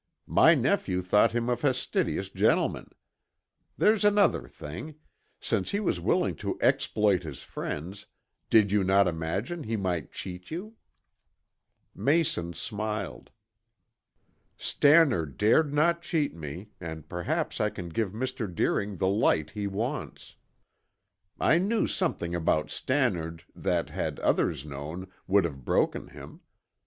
My 0.25 0.55
nephew 0.55 1.03
thought 1.03 1.31
him 1.31 1.47
a 1.47 1.55
fastidious 1.55 2.31
gentleman. 2.31 2.89
There's 3.77 4.03
another 4.03 4.47
thing: 4.47 4.95
since 5.39 5.69
he 5.69 5.79
was 5.79 5.99
willing 5.99 6.35
to 6.37 6.57
exploit 6.59 7.21
his 7.21 7.43
friends, 7.43 8.07
did 8.49 8.71
you 8.71 8.83
not 8.83 9.07
imagine 9.07 9.61
he 9.63 9.77
might 9.77 10.11
cheat 10.11 10.49
you?" 10.49 10.73
Mayson 11.93 12.53
smiled. 12.53 13.29
"Stannard 14.57 15.37
dared 15.37 15.71
not 15.71 16.01
cheat 16.01 16.33
me, 16.35 16.71
and 16.79 17.07
perhaps 17.07 17.61
I 17.61 17.69
can 17.69 17.89
give 17.89 18.11
Mr. 18.11 18.51
Deering 18.51 18.97
the 18.97 19.07
light 19.07 19.51
he 19.51 19.67
wants. 19.67 20.35
I 21.39 21.59
knew 21.59 21.85
something 21.85 22.33
about 22.33 22.71
Stannard 22.71 23.43
that, 23.53 23.91
had 23.91 24.17
others 24.21 24.65
known, 24.65 25.11
would 25.27 25.43
have 25.43 25.63
broken 25.63 26.07
him. 26.07 26.41